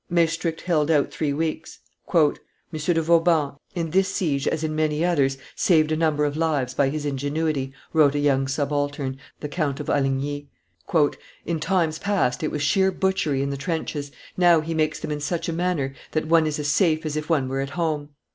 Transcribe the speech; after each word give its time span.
Maestricht 0.09 0.61
held 0.61 0.89
out 0.89 1.11
three 1.11 1.31
weeks. 1.31 1.77
"M. 2.15 2.33
de 2.73 3.01
Vauban, 3.03 3.53
in 3.75 3.91
this 3.91 4.09
siege 4.11 4.47
as 4.47 4.63
in 4.63 4.75
many 4.75 5.05
others, 5.05 5.37
saved 5.55 5.91
a 5.91 5.95
number 5.95 6.25
of 6.25 6.35
lives 6.35 6.73
by 6.73 6.89
his 6.89 7.05
ingenuity," 7.05 7.71
wrote 7.93 8.15
a 8.15 8.19
young 8.19 8.47
subaltern, 8.47 9.19
the 9.41 9.47
Count 9.47 9.79
of 9.79 9.89
Alligny. 9.89 10.49
"In 11.45 11.59
times 11.59 11.99
past 11.99 12.41
it 12.41 12.49
was 12.49 12.63
sheer 12.63 12.91
butchery 12.91 13.43
in 13.43 13.51
the 13.51 13.57
trenches, 13.57 14.11
now 14.35 14.59
he 14.59 14.73
makes 14.73 14.99
them 14.99 15.11
in 15.11 15.19
such 15.21 15.47
a 15.47 15.53
manner 15.53 15.93
that 16.13 16.25
one 16.25 16.47
is 16.47 16.57
as 16.57 16.67
safe 16.69 17.05
as 17.05 17.15
if 17.15 17.29
one 17.29 17.47
were 17.47 17.61
at 17.61 17.69
home." 17.77 18.09